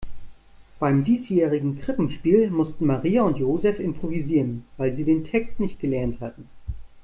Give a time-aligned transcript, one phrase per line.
[0.79, 6.49] Beim diesjährigen Krippenspiel mussten Maria und Joseph improvisieren, weil sie den Text nicht gelernt hatten.